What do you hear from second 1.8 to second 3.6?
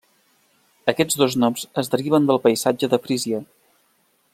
es deriven del paisatge de Frísia.